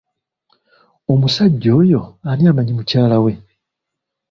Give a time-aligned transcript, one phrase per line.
[1.11, 3.33] Omusajja oyo ani amanyi mukyala we?